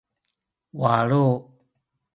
[0.79, 1.27] walu